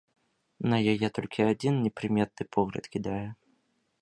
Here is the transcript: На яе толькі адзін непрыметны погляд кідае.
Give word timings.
На 0.71 0.77
яе 0.93 1.07
толькі 1.19 1.47
адзін 1.51 1.73
непрыметны 1.85 2.43
погляд 2.57 2.85
кідае. 2.97 3.23